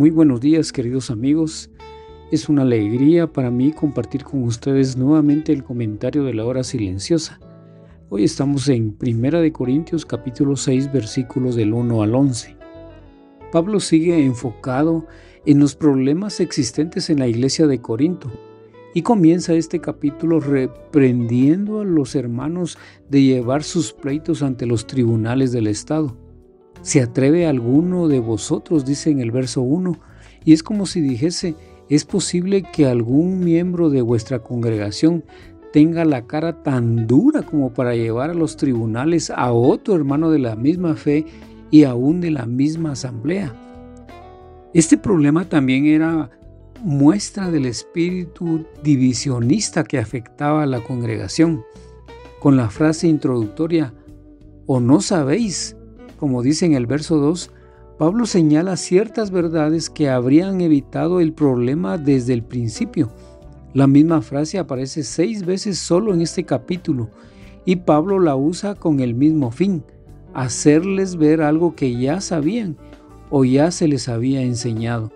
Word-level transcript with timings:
Muy 0.00 0.08
buenos 0.08 0.40
días 0.40 0.72
queridos 0.72 1.10
amigos. 1.10 1.68
Es 2.30 2.48
una 2.48 2.62
alegría 2.62 3.30
para 3.30 3.50
mí 3.50 3.70
compartir 3.70 4.24
con 4.24 4.44
ustedes 4.44 4.96
nuevamente 4.96 5.52
el 5.52 5.62
comentario 5.62 6.24
de 6.24 6.32
la 6.32 6.46
hora 6.46 6.64
silenciosa. 6.64 7.38
Hoy 8.08 8.24
estamos 8.24 8.66
en 8.70 8.96
1 8.98 9.42
de 9.42 9.52
Corintios 9.52 10.06
capítulo 10.06 10.56
6 10.56 10.90
versículos 10.90 11.54
del 11.54 11.74
1 11.74 12.02
al 12.02 12.14
11. 12.14 12.56
Pablo 13.52 13.78
sigue 13.78 14.24
enfocado 14.24 15.06
en 15.44 15.58
los 15.58 15.76
problemas 15.76 16.40
existentes 16.40 17.10
en 17.10 17.18
la 17.18 17.28
iglesia 17.28 17.66
de 17.66 17.82
Corinto 17.82 18.32
y 18.94 19.02
comienza 19.02 19.52
este 19.52 19.82
capítulo 19.82 20.40
reprendiendo 20.40 21.82
a 21.82 21.84
los 21.84 22.14
hermanos 22.14 22.78
de 23.10 23.22
llevar 23.22 23.62
sus 23.64 23.92
pleitos 23.92 24.42
ante 24.42 24.64
los 24.64 24.86
tribunales 24.86 25.52
del 25.52 25.66
Estado. 25.66 26.16
¿Se 26.82 27.02
atreve 27.02 27.46
alguno 27.46 28.08
de 28.08 28.20
vosotros? 28.20 28.84
dice 28.84 29.10
en 29.10 29.20
el 29.20 29.30
verso 29.30 29.60
1. 29.62 29.98
Y 30.44 30.52
es 30.52 30.62
como 30.62 30.86
si 30.86 31.00
dijese, 31.00 31.54
es 31.88 32.04
posible 32.04 32.62
que 32.62 32.86
algún 32.86 33.40
miembro 33.40 33.90
de 33.90 34.00
vuestra 34.00 34.38
congregación 34.38 35.24
tenga 35.72 36.04
la 36.04 36.26
cara 36.26 36.62
tan 36.62 37.06
dura 37.06 37.42
como 37.42 37.72
para 37.72 37.94
llevar 37.94 38.30
a 38.30 38.34
los 38.34 38.56
tribunales 38.56 39.30
a 39.30 39.52
otro 39.52 39.94
hermano 39.94 40.30
de 40.30 40.38
la 40.38 40.56
misma 40.56 40.96
fe 40.96 41.26
y 41.70 41.84
aún 41.84 42.20
de 42.20 42.30
la 42.30 42.46
misma 42.46 42.92
asamblea. 42.92 43.54
Este 44.72 44.96
problema 44.96 45.48
también 45.48 45.86
era 45.86 46.30
muestra 46.82 47.50
del 47.50 47.66
espíritu 47.66 48.64
divisionista 48.82 49.84
que 49.84 49.98
afectaba 49.98 50.62
a 50.62 50.66
la 50.66 50.82
congregación. 50.82 51.62
Con 52.40 52.56
la 52.56 52.70
frase 52.70 53.06
introductoria, 53.06 53.92
¿o 54.66 54.80
no 54.80 55.00
sabéis 55.00 55.76
como 56.20 56.42
dice 56.42 56.66
en 56.66 56.74
el 56.74 56.86
verso 56.86 57.16
2, 57.16 57.50
Pablo 57.98 58.26
señala 58.26 58.76
ciertas 58.76 59.30
verdades 59.30 59.88
que 59.88 60.10
habrían 60.10 60.60
evitado 60.60 61.18
el 61.18 61.32
problema 61.32 61.96
desde 61.96 62.34
el 62.34 62.42
principio. 62.42 63.10
La 63.72 63.86
misma 63.86 64.20
frase 64.20 64.58
aparece 64.58 65.02
seis 65.02 65.46
veces 65.46 65.78
solo 65.78 66.12
en 66.12 66.20
este 66.20 66.44
capítulo 66.44 67.08
y 67.64 67.76
Pablo 67.76 68.20
la 68.20 68.36
usa 68.36 68.74
con 68.74 69.00
el 69.00 69.14
mismo 69.14 69.50
fin, 69.50 69.82
hacerles 70.34 71.16
ver 71.16 71.40
algo 71.40 71.74
que 71.74 71.98
ya 71.98 72.20
sabían 72.20 72.76
o 73.30 73.46
ya 73.46 73.70
se 73.70 73.88
les 73.88 74.06
había 74.06 74.42
enseñado. 74.42 75.10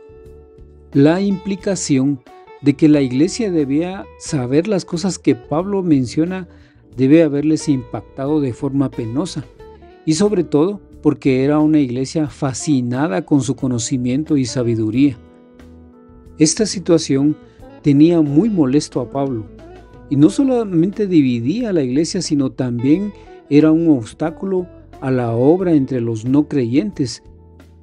La 0.94 1.20
implicación 1.20 2.22
de 2.62 2.76
que 2.76 2.88
la 2.88 3.02
iglesia 3.02 3.50
debía 3.50 4.06
saber 4.18 4.68
las 4.68 4.86
cosas 4.86 5.18
que 5.18 5.34
Pablo 5.34 5.82
menciona 5.82 6.48
debe 6.96 7.24
haberles 7.24 7.68
impactado 7.68 8.40
de 8.40 8.54
forma 8.54 8.90
penosa 8.90 9.44
y 10.06 10.14
sobre 10.14 10.44
todo 10.44 10.80
porque 11.04 11.44
era 11.44 11.58
una 11.58 11.80
iglesia 11.80 12.28
fascinada 12.28 13.26
con 13.26 13.42
su 13.42 13.56
conocimiento 13.56 14.38
y 14.38 14.46
sabiduría. 14.46 15.18
Esta 16.38 16.64
situación 16.64 17.36
tenía 17.82 18.22
muy 18.22 18.48
molesto 18.48 19.02
a 19.02 19.10
Pablo, 19.10 19.44
y 20.08 20.16
no 20.16 20.30
solamente 20.30 21.06
dividía 21.06 21.68
a 21.68 21.72
la 21.74 21.82
iglesia, 21.82 22.22
sino 22.22 22.52
también 22.52 23.12
era 23.50 23.70
un 23.70 23.86
obstáculo 23.90 24.66
a 25.02 25.10
la 25.10 25.32
obra 25.32 25.74
entre 25.74 26.00
los 26.00 26.24
no 26.24 26.48
creyentes. 26.48 27.22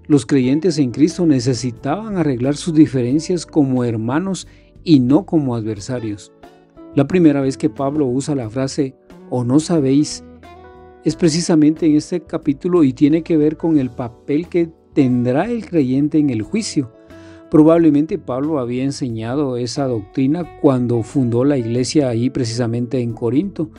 Los 0.08 0.26
creyentes 0.26 0.80
en 0.80 0.90
Cristo 0.90 1.24
necesitaban 1.28 2.18
arreglar 2.18 2.56
sus 2.58 2.74
diferencias 2.74 3.46
como 3.46 3.84
hermanos 3.84 4.48
y 4.84 5.00
no 5.00 5.28
como 5.28 5.54
adversarios. 5.54 6.32
La 6.96 7.06
primera 7.06 7.42
vez 7.42 7.56
que 7.56 7.70
Pablo 7.70 8.08
usa 8.08 8.34
la 8.34 8.50
frase, 8.50 8.96
o 9.30 9.44
no 9.44 9.60
sabéis, 9.60 10.24
es 11.04 11.16
precisamente 11.16 11.86
en 11.86 11.96
este 11.96 12.22
capítulo 12.22 12.84
y 12.84 12.94
tiene 12.94 13.24
que 13.24 13.38
ver 13.38 13.58
con 13.58 13.78
el 13.78 13.90
papel 13.90 14.48
que 14.48 14.70
tendrá 14.94 15.46
el 15.46 15.66
creyente 15.66 16.20
en 16.20 16.30
el 16.30 16.44
juicio. 16.44 16.92
Probablemente 17.50 18.18
Pablo 18.18 18.60
había 18.60 18.84
enseñado 18.84 19.58
esa 19.58 19.88
doctrina 19.88 20.60
cuando 20.62 21.02
fundó 21.04 21.44
la 21.44 21.58
iglesia 21.58 22.08
ahí 22.08 22.30
precisamente 22.30 23.00
en 23.00 23.14
Corinto. 23.14 23.72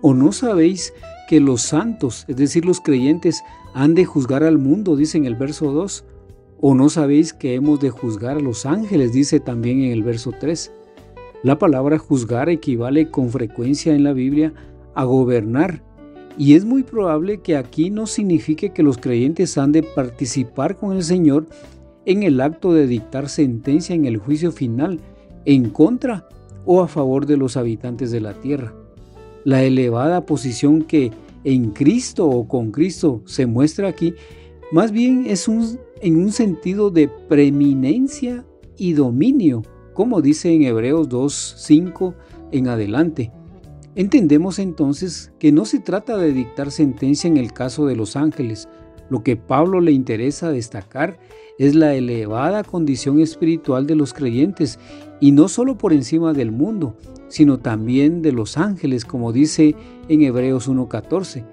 ¿O 0.00 0.14
no 0.14 0.32
sabéis 0.32 0.94
que 1.28 1.40
los 1.40 1.62
santos, 1.62 2.24
es 2.28 2.36
decir, 2.36 2.64
los 2.64 2.80
creyentes, 2.80 3.42
han 3.74 3.94
de 3.94 4.04
juzgar 4.04 4.42
al 4.42 4.58
mundo, 4.58 4.96
dice 4.96 5.18
en 5.18 5.26
el 5.26 5.34
verso 5.34 5.72
2? 5.72 6.04
¿O 6.60 6.74
no 6.74 6.88
sabéis 6.88 7.32
que 7.32 7.54
hemos 7.54 7.80
de 7.80 7.90
juzgar 7.90 8.36
a 8.36 8.40
los 8.40 8.64
ángeles, 8.64 9.12
dice 9.12 9.40
también 9.40 9.82
en 9.82 9.90
el 9.90 10.02
verso 10.02 10.32
3? 10.38 10.72
La 11.42 11.58
palabra 11.58 11.98
juzgar 11.98 12.48
equivale 12.48 13.10
con 13.10 13.28
frecuencia 13.30 13.94
en 13.94 14.04
la 14.04 14.12
Biblia 14.12 14.54
a 14.94 15.04
gobernar 15.04 15.82
y 16.38 16.54
es 16.54 16.64
muy 16.64 16.82
probable 16.82 17.40
que 17.40 17.56
aquí 17.56 17.90
no 17.90 18.06
signifique 18.06 18.72
que 18.72 18.82
los 18.82 18.98
creyentes 18.98 19.58
han 19.58 19.72
de 19.72 19.82
participar 19.82 20.76
con 20.76 20.96
el 20.96 21.02
Señor 21.02 21.46
en 22.06 22.22
el 22.22 22.40
acto 22.40 22.72
de 22.72 22.86
dictar 22.86 23.28
sentencia 23.28 23.94
en 23.94 24.06
el 24.06 24.16
juicio 24.16 24.50
final 24.50 25.00
en 25.44 25.70
contra 25.70 26.28
o 26.64 26.80
a 26.82 26.88
favor 26.88 27.26
de 27.26 27.36
los 27.36 27.56
habitantes 27.56 28.10
de 28.10 28.20
la 28.20 28.34
tierra. 28.34 28.74
La 29.44 29.62
elevada 29.62 30.24
posición 30.24 30.82
que 30.82 31.10
en 31.44 31.70
Cristo 31.70 32.28
o 32.28 32.46
con 32.46 32.70
Cristo 32.70 33.22
se 33.24 33.46
muestra 33.46 33.88
aquí, 33.88 34.14
más 34.70 34.92
bien 34.92 35.26
es 35.26 35.48
un, 35.48 35.78
en 36.00 36.16
un 36.16 36.32
sentido 36.32 36.90
de 36.90 37.08
preeminencia 37.28 38.44
y 38.76 38.92
dominio, 38.92 39.62
como 39.92 40.22
dice 40.22 40.52
en 40.52 40.62
Hebreos 40.62 41.08
2.5 41.08 42.14
en 42.52 42.68
adelante. 42.68 43.32
Entendemos 43.94 44.58
entonces 44.58 45.32
que 45.38 45.52
no 45.52 45.66
se 45.66 45.78
trata 45.78 46.16
de 46.16 46.32
dictar 46.32 46.70
sentencia 46.70 47.28
en 47.28 47.36
el 47.36 47.52
caso 47.52 47.84
de 47.84 47.94
los 47.94 48.16
ángeles. 48.16 48.66
Lo 49.10 49.22
que 49.22 49.36
Pablo 49.36 49.82
le 49.82 49.92
interesa 49.92 50.50
destacar 50.50 51.18
es 51.58 51.74
la 51.74 51.94
elevada 51.94 52.64
condición 52.64 53.20
espiritual 53.20 53.86
de 53.86 53.94
los 53.94 54.14
creyentes 54.14 54.78
y 55.20 55.32
no 55.32 55.46
solo 55.46 55.76
por 55.76 55.92
encima 55.92 56.32
del 56.32 56.52
mundo, 56.52 56.96
sino 57.28 57.58
también 57.58 58.22
de 58.22 58.32
los 58.32 58.56
ángeles, 58.56 59.04
como 59.04 59.30
dice 59.30 59.74
en 60.08 60.22
Hebreos 60.22 60.70
1.14, 60.70 61.44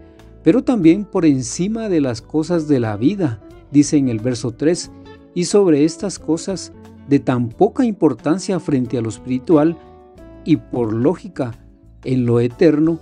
pero 0.42 0.64
también 0.64 1.04
por 1.04 1.26
encima 1.26 1.90
de 1.90 2.00
las 2.00 2.22
cosas 2.22 2.70
de 2.70 2.80
la 2.80 2.96
vida, 2.96 3.42
dice 3.70 3.98
en 3.98 4.08
el 4.08 4.20
verso 4.20 4.52
3, 4.52 4.92
y 5.34 5.44
sobre 5.44 5.84
estas 5.84 6.20
cosas 6.20 6.72
de 7.10 7.20
tan 7.20 7.50
poca 7.50 7.84
importancia 7.84 8.62
frente 8.62 8.98
a 8.98 9.02
lo 9.02 9.10
espiritual 9.10 9.78
y 10.46 10.56
por 10.56 10.94
lógica 10.94 11.52
en 12.04 12.26
lo 12.26 12.40
eterno, 12.40 13.00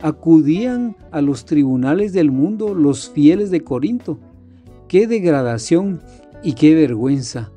acudían 0.00 0.96
a 1.10 1.20
los 1.20 1.44
tribunales 1.44 2.12
del 2.12 2.30
mundo 2.30 2.74
los 2.74 3.10
fieles 3.10 3.50
de 3.50 3.62
Corinto. 3.62 4.18
¡Qué 4.86 5.06
degradación 5.06 6.00
y 6.42 6.54
qué 6.54 6.74
vergüenza! 6.74 7.50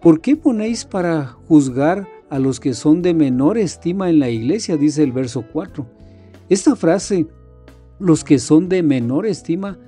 ¿Por 0.00 0.20
qué 0.20 0.36
ponéis 0.36 0.84
para 0.84 1.26
juzgar 1.26 2.06
a 2.30 2.38
los 2.38 2.60
que 2.60 2.74
son 2.74 3.02
de 3.02 3.14
menor 3.14 3.58
estima 3.58 4.08
en 4.08 4.20
la 4.20 4.30
iglesia? 4.30 4.76
dice 4.76 5.02
el 5.02 5.12
verso 5.12 5.44
4. 5.52 5.86
Esta 6.48 6.76
frase, 6.76 7.26
los 7.98 8.22
que 8.22 8.38
son 8.38 8.68
de 8.68 8.82
menor 8.82 9.26
estima, 9.26 9.78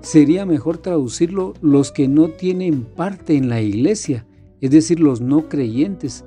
sería 0.00 0.46
mejor 0.46 0.78
traducirlo 0.78 1.54
los 1.60 1.92
que 1.92 2.08
no 2.08 2.28
tienen 2.28 2.84
parte 2.84 3.36
en 3.36 3.48
la 3.48 3.60
iglesia, 3.60 4.24
es 4.60 4.70
decir, 4.70 5.00
los 5.00 5.20
no 5.20 5.48
creyentes. 5.48 6.24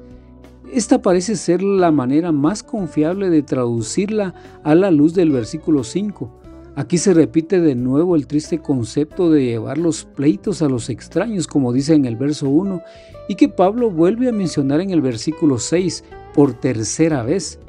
Esta 0.71 1.01
parece 1.01 1.35
ser 1.35 1.63
la 1.63 1.91
manera 1.91 2.31
más 2.31 2.61
confiable 2.61 3.31
de 3.31 3.41
traducirla 3.41 4.35
a 4.63 4.75
la 4.75 4.91
luz 4.91 5.15
del 5.15 5.31
versículo 5.31 5.83
5. 5.83 6.39
Aquí 6.75 6.99
se 6.99 7.15
repite 7.15 7.59
de 7.59 7.73
nuevo 7.73 8.15
el 8.15 8.27
triste 8.27 8.59
concepto 8.59 9.31
de 9.31 9.45
llevar 9.45 9.79
los 9.79 10.05
pleitos 10.05 10.61
a 10.61 10.69
los 10.69 10.89
extraños, 10.89 11.47
como 11.47 11.73
dice 11.73 11.95
en 11.95 12.05
el 12.05 12.15
verso 12.15 12.47
1, 12.49 12.83
y 13.27 13.35
que 13.35 13.49
Pablo 13.49 13.89
vuelve 13.89 14.29
a 14.29 14.31
mencionar 14.31 14.79
en 14.79 14.91
el 14.91 15.01
versículo 15.01 15.57
6 15.57 16.03
por 16.35 16.53
tercera 16.53 17.23
vez. 17.23 17.59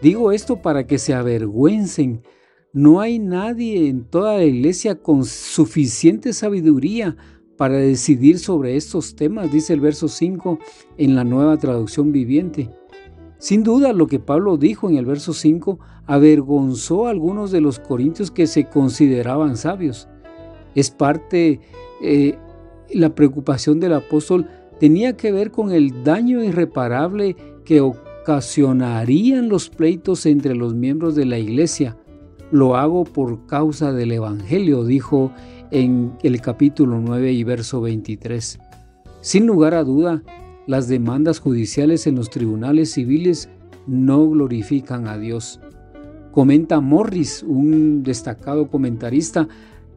Digo 0.00 0.32
esto 0.32 0.62
para 0.62 0.86
que 0.86 0.98
se 0.98 1.12
avergüencen. 1.12 2.22
No 2.72 3.00
hay 3.00 3.18
nadie 3.18 3.88
en 3.88 4.04
toda 4.04 4.38
la 4.38 4.44
iglesia 4.44 4.94
con 4.94 5.24
suficiente 5.26 6.32
sabiduría 6.32 7.16
para 7.58 7.76
decidir 7.76 8.38
sobre 8.38 8.76
estos 8.76 9.16
temas, 9.16 9.52
dice 9.52 9.74
el 9.74 9.80
verso 9.80 10.06
5 10.06 10.58
en 10.96 11.16
la 11.16 11.24
nueva 11.24 11.58
traducción 11.58 12.12
viviente. 12.12 12.70
Sin 13.38 13.64
duda, 13.64 13.92
lo 13.92 14.06
que 14.06 14.20
Pablo 14.20 14.56
dijo 14.56 14.88
en 14.88 14.96
el 14.96 15.04
verso 15.04 15.32
5 15.32 15.78
avergonzó 16.06 17.06
a 17.06 17.10
algunos 17.10 17.50
de 17.50 17.60
los 17.60 17.80
corintios 17.80 18.30
que 18.30 18.46
se 18.46 18.68
consideraban 18.68 19.56
sabios. 19.56 20.08
Es 20.76 20.90
parte, 20.90 21.60
eh, 22.00 22.38
la 22.90 23.14
preocupación 23.14 23.80
del 23.80 23.94
apóstol 23.94 24.46
tenía 24.78 25.16
que 25.16 25.32
ver 25.32 25.50
con 25.50 25.72
el 25.72 26.04
daño 26.04 26.42
irreparable 26.42 27.36
que 27.64 27.80
ocasionarían 27.80 29.48
los 29.48 29.68
pleitos 29.68 30.26
entre 30.26 30.54
los 30.54 30.74
miembros 30.74 31.16
de 31.16 31.26
la 31.26 31.38
iglesia. 31.38 31.96
Lo 32.52 32.76
hago 32.76 33.04
por 33.04 33.46
causa 33.46 33.92
del 33.92 34.12
Evangelio, 34.12 34.84
dijo 34.84 35.32
en 35.70 36.12
el 36.22 36.40
capítulo 36.40 37.00
9 37.00 37.32
y 37.32 37.44
verso 37.44 37.80
23. 37.80 38.58
Sin 39.20 39.46
lugar 39.46 39.74
a 39.74 39.84
duda, 39.84 40.22
las 40.66 40.88
demandas 40.88 41.40
judiciales 41.40 42.06
en 42.06 42.16
los 42.16 42.30
tribunales 42.30 42.92
civiles 42.92 43.48
no 43.86 44.28
glorifican 44.28 45.08
a 45.08 45.18
Dios. 45.18 45.60
Comenta 46.30 46.80
Morris, 46.80 47.42
un 47.42 48.02
destacado 48.02 48.68
comentarista, 48.68 49.48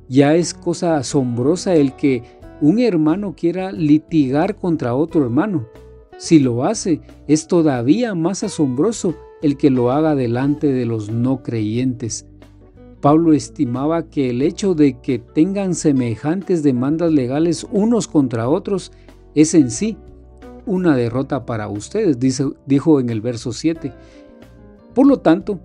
ya 0.08 0.36
es 0.36 0.54
cosa 0.54 0.98
asombrosa 0.98 1.76
el 1.76 1.96
que 1.96 2.24
un 2.62 2.80
hermano 2.80 3.36
quiera 3.36 3.72
litigar 3.72 4.56
contra 4.56 4.96
otro 4.96 5.24
hermano. 5.24 5.68
Si 6.18 6.40
lo 6.40 6.64
hace, 6.64 7.02
es 7.28 7.48
todavía 7.48 8.16
más 8.16 8.44
asombroso 8.44 9.16
el 9.42 9.58
que 9.58 9.70
lo 9.70 9.92
haga 9.92 10.16
delante 10.16 10.72
de 10.72 10.86
los 10.86 11.10
no 11.10 11.42
creyentes. 11.44 12.28
Pablo 13.02 13.34
estimaba 13.34 14.04
que 14.04 14.30
el 14.30 14.42
hecho 14.42 14.76
de 14.76 15.00
que 15.00 15.20
tengan 15.20 15.74
semejantes 15.76 16.64
demandas 16.64 17.12
legales 17.12 17.66
unos 17.72 18.08
contra 18.08 18.48
otros 18.48 18.92
es 19.34 19.54
en 19.54 19.72
sí 19.72 19.98
una 20.66 20.96
derrota 20.96 21.46
para 21.46 21.68
ustedes, 21.68 22.18
dijo 22.66 23.00
en 23.00 23.10
el 23.10 23.22
verso 23.22 23.52
7. 23.52 23.92
Por 24.94 25.08
lo 25.08 25.18
tanto, 25.18 25.60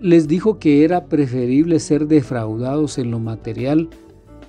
les 0.00 0.28
dijo 0.28 0.58
que 0.58 0.84
era 0.84 1.06
preferible 1.06 1.80
ser 1.80 2.06
defraudados 2.06 2.98
en 2.98 3.10
lo 3.10 3.18
material 3.18 3.88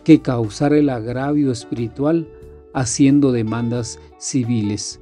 que 0.03 0.21
causar 0.21 0.73
el 0.73 0.89
agravio 0.89 1.51
espiritual 1.51 2.27
haciendo 2.73 3.31
demandas 3.31 3.99
civiles. 4.19 4.99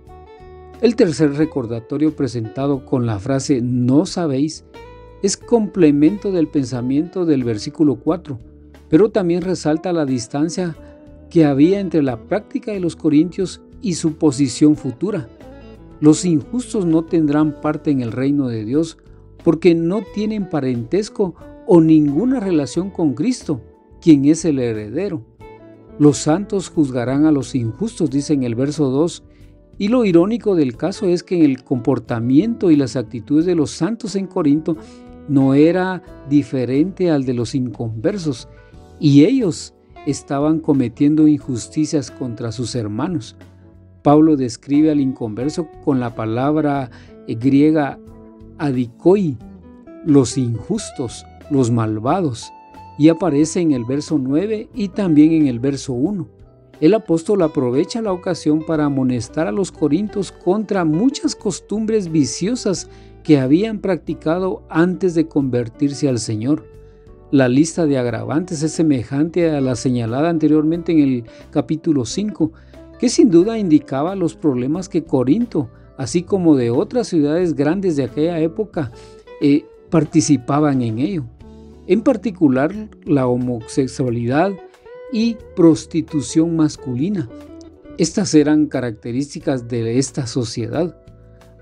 El 0.82 0.96
tercer 0.96 1.34
recordatorio 1.34 2.16
presentado 2.16 2.86
con 2.86 3.06
la 3.06 3.18
frase 3.18 3.62
no 3.62 4.06
sabéis 4.06 4.66
es 5.24 5.38
complemento 5.38 6.34
del 6.34 6.50
pensamiento 6.50 7.26
del 7.26 7.46
versículo 7.46 7.96
4, 7.96 8.38
pero 8.90 9.10
también 9.10 9.42
resalta 9.42 9.94
la 9.94 10.06
distancia 10.06 10.76
que 11.30 11.46
había 11.46 11.80
entre 11.80 12.04
la 12.04 12.18
práctica 12.18 12.74
de 12.74 12.82
los 12.82 12.98
corintios 12.98 13.62
y 13.82 13.94
su 13.94 14.18
posición 14.18 14.76
futura. 14.76 15.30
Los 16.02 16.26
injustos 16.26 16.86
no 16.86 17.06
tendrán 17.06 17.62
parte 17.62 17.90
en 17.90 18.02
el 18.02 18.12
reino 18.12 18.50
de 18.50 18.66
Dios 18.66 18.98
porque 19.46 19.74
no 19.74 20.02
tienen 20.14 20.50
parentesco 20.50 21.36
o 21.68 21.80
ninguna 21.80 22.42
relación 22.42 22.90
con 22.90 23.14
Cristo, 23.14 23.62
quien 24.02 24.26
es 24.26 24.44
el 24.44 24.60
heredero. 24.60 25.24
Los 26.00 26.18
santos 26.18 26.68
juzgarán 26.68 27.26
a 27.26 27.32
los 27.32 27.56
injustos, 27.56 28.10
dice 28.10 28.34
en 28.34 28.44
el 28.44 28.56
verso 28.56 28.90
2, 28.90 29.24
y 29.78 29.88
lo 29.88 30.06
irónico 30.06 30.56
del 30.56 30.78
caso 30.78 31.08
es 31.08 31.24
que 31.24 31.46
el 31.46 31.64
comportamiento 31.64 32.70
y 32.70 32.76
las 32.76 32.96
actitudes 32.96 33.46
de 33.46 33.56
los 33.56 33.72
santos 33.72 34.16
en 34.16 34.28
Corinto 34.28 34.78
no 35.28 35.54
era 35.54 36.02
diferente 36.30 37.10
al 37.12 37.26
de 37.26 37.34
los 37.34 37.56
inconversos, 37.56 38.48
y 39.00 39.26
ellos 39.26 39.74
estaban 40.06 40.60
cometiendo 40.60 41.28
injusticias 41.28 42.12
contra 42.12 42.52
sus 42.52 42.76
hermanos. 42.76 43.36
Pablo 44.02 44.36
describe 44.36 44.92
al 44.92 45.00
inconverso 45.00 45.68
con 45.84 46.00
la 46.00 46.14
palabra 46.14 46.92
eh, 47.28 47.36
griega 47.36 48.00
adikoi, 48.58 49.38
los 50.06 50.38
injustos, 50.38 51.26
los 51.50 51.72
malvados, 51.72 52.52
y 52.98 53.10
aparece 53.10 53.62
en 53.62 53.72
el 53.72 53.86
verso 53.86 54.18
9 54.20 54.70
y 54.74 54.90
también 54.90 55.32
en 55.34 55.48
el 55.48 55.60
verso 55.60 55.94
1. 55.94 56.28
El 56.82 56.94
apóstol 56.94 57.42
aprovecha 57.44 58.02
la 58.02 58.12
ocasión 58.12 58.64
para 58.66 58.86
amonestar 58.86 59.48
a 59.48 59.52
los 59.52 59.72
corintios 59.72 60.32
contra 60.32 60.84
muchas 60.84 61.36
costumbres 61.36 62.12
viciosas 62.12 62.90
que 63.24 63.40
habían 63.40 63.80
practicado 63.80 64.64
antes 64.70 65.16
de 65.16 65.28
convertirse 65.28 66.10
al 66.10 66.20
Señor. 66.20 66.66
La 67.32 67.48
lista 67.48 67.86
de 67.86 67.98
agravantes 67.98 68.62
es 68.62 68.74
semejante 68.74 69.50
a 69.50 69.62
la 69.62 69.76
señalada 69.76 70.30
anteriormente 70.30 70.92
en 70.92 71.00
el 71.00 71.24
capítulo 71.50 72.06
5, 72.06 72.52
que 73.00 73.10
sin 73.10 73.32
duda 73.32 73.58
indicaba 73.58 74.16
los 74.16 74.36
problemas 74.36 74.88
que 74.88 75.04
Corinto, 75.04 75.70
así 75.98 76.24
como 76.24 76.56
de 76.56 76.70
otras 76.70 77.08
ciudades 77.08 77.56
grandes 77.56 77.96
de 77.96 78.04
aquella 78.04 78.40
época, 78.40 78.92
eh, 79.42 79.66
participaban 79.90 80.82
en 80.82 81.00
ello. 81.00 81.24
En 81.88 82.02
particular, 82.02 82.72
la 83.06 83.28
homosexualidad 83.28 84.52
y 85.12 85.38
prostitución 85.56 86.56
masculina. 86.56 87.30
Estas 87.98 88.34
eran 88.34 88.66
características 88.68 89.68
de 89.68 90.00
esta 90.00 90.28
sociedad. 90.28 90.98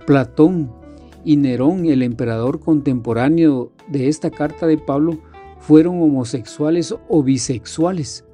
Platón 0.06 0.81
y 1.23 1.38
Nerón, 1.38 1.85
el 1.85 2.01
emperador 2.01 2.59
contemporáneo 2.59 3.71
de 3.88 4.07
esta 4.07 4.31
carta 4.31 4.68
de 4.68 4.77
Pablo, 4.77 5.19
fueron 5.59 6.01
homosexuales 6.01 6.95
o 7.07 7.23
bisexuales. 7.23 8.25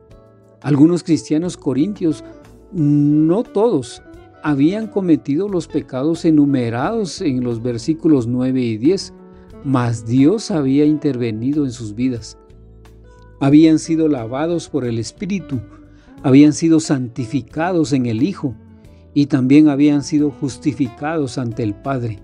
Algunos 0.62 1.04
cristianos 1.04 1.58
corintios, 1.58 2.24
no 2.72 3.44
todos, 3.44 4.02
habían 4.44 4.88
cometido 4.88 5.50
los 5.50 5.68
pecados 5.68 6.26
enumerados 6.26 7.22
en 7.22 7.44
los 7.44 7.62
versículos 7.62 8.28
9 8.28 8.62
y 8.62 8.78
10, 8.78 9.14
mas 9.64 10.06
Dios 10.06 10.52
había 10.52 10.86
intervenido 10.86 11.66
en 11.66 11.72
sus 11.72 11.96
vidas. 11.96 12.38
Habían 13.40 13.78
sido 13.80 14.08
lavados 14.08 14.70
por 14.70 14.86
el 14.86 15.00
Espíritu, 15.00 15.60
habían 16.24 16.54
sido 16.54 16.80
santificados 16.80 17.94
en 17.94 18.06
el 18.06 18.24
Hijo 18.24 18.56
y 19.14 19.28
también 19.28 19.68
habían 19.68 20.04
sido 20.04 20.32
justificados 20.32 21.38
ante 21.38 21.64
el 21.64 21.76
Padre. 21.76 22.20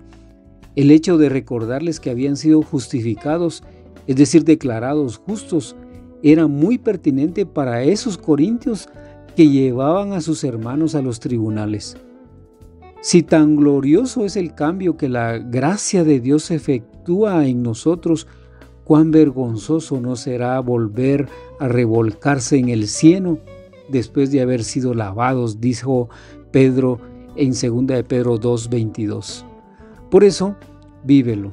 El 0.76 0.90
hecho 0.90 1.18
de 1.18 1.28
recordarles 1.28 2.00
que 2.00 2.10
habían 2.10 2.36
sido 2.36 2.62
justificados, 2.62 3.62
es 4.06 4.16
decir, 4.16 4.44
declarados 4.44 5.18
justos, 5.18 5.76
era 6.22 6.46
muy 6.46 6.78
pertinente 6.78 7.46
para 7.46 7.82
esos 7.82 8.18
corintios 8.18 8.88
que 9.36 9.48
llevaban 9.48 10.12
a 10.12 10.20
sus 10.20 10.42
hermanos 10.42 10.94
a 10.94 11.02
los 11.02 11.20
tribunales. 11.20 11.96
Si 13.00 13.22
tan 13.22 13.56
glorioso 13.56 14.24
es 14.24 14.36
el 14.36 14.54
cambio 14.54 14.96
que 14.96 15.08
la 15.08 15.38
gracia 15.38 16.04
de 16.04 16.20
Dios 16.20 16.50
efectúa 16.50 17.46
en 17.46 17.62
nosotros, 17.62 18.26
cuán 18.84 19.10
vergonzoso 19.10 20.00
no 20.00 20.16
será 20.16 20.58
volver 20.60 21.28
a 21.60 21.68
revolcarse 21.68 22.56
en 22.56 22.70
el 22.70 22.88
cielo 22.88 23.38
después 23.90 24.30
de 24.30 24.40
haber 24.40 24.64
sido 24.64 24.94
lavados, 24.94 25.60
dijo 25.60 26.08
Pedro 26.50 26.98
en 27.36 27.50
2 27.50 27.86
de 27.86 28.04
Pedro 28.04 28.38
2:22. 28.38 29.44
Por 30.10 30.24
eso, 30.24 30.56
vívelo. 31.04 31.52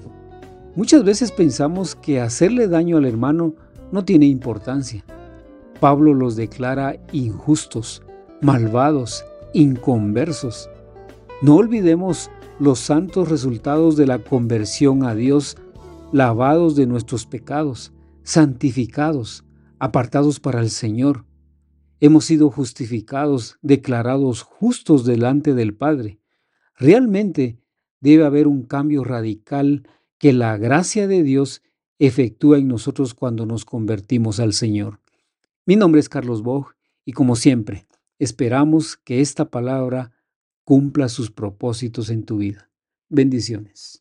Muchas 0.76 1.04
veces 1.04 1.32
pensamos 1.32 1.96
que 1.96 2.22
hacerle 2.22 2.68
daño 2.68 2.98
al 2.98 3.06
hermano 3.06 3.54
no 3.92 4.06
tiene 4.06 4.26
importancia. 4.26 5.04
Pablo 5.80 6.14
los 6.14 6.36
declara 6.36 6.96
injustos, 7.12 8.02
malvados, 8.42 9.26
inconversos. 9.54 10.70
No 11.42 11.56
olvidemos 11.56 12.30
los 12.60 12.80
santos 12.80 13.30
resultados 13.30 13.98
de 13.98 14.06
la 14.06 14.20
conversión 14.20 15.04
a 15.04 15.16
Dios, 15.16 15.58
lavados 16.12 16.76
de 16.76 16.86
nuestros 16.86 17.26
pecados, 17.26 17.92
santificados, 18.24 19.44
apartados 19.80 20.40
para 20.40 20.62
el 20.62 20.70
Señor. 20.70 21.26
Hemos 22.00 22.26
sido 22.26 22.50
justificados, 22.50 23.58
declarados 23.62 24.44
justos 24.44 25.06
delante 25.06 25.54
del 25.54 25.76
Padre. 25.76 26.20
Realmente 26.76 27.61
debe 28.02 28.26
haber 28.26 28.48
un 28.48 28.64
cambio 28.64 29.04
radical 29.04 29.88
que 30.18 30.34
la 30.34 30.58
gracia 30.58 31.08
de 31.08 31.24
Dios 31.24 31.62
efectúa 32.00 32.58
en 32.58 32.68
nosotros 32.68 33.14
cuando 33.14 33.46
nos 33.46 33.64
convertimos 33.64 34.40
al 34.40 34.54
Señor. 34.54 35.00
Mi 35.66 35.76
nombre 35.76 36.02
es 36.02 36.10
Carlos 36.10 36.42
Bog 36.42 36.76
y 37.06 37.14
como 37.14 37.36
siempre, 37.36 37.86
esperamos 38.20 38.98
que 38.98 39.22
esta 39.22 39.50
palabra 39.50 40.12
cumpla 40.64 41.10
sus 41.10 41.32
propósitos 41.32 42.10
en 42.10 42.24
tu 42.24 42.38
vida. 42.38 42.70
Bendiciones. 43.10 44.01